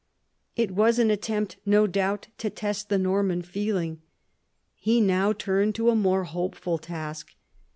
[0.55, 4.01] It was an attempt, no doubt, to test the Norman feeling.
[4.73, 7.35] He now turned to a more hopeful task.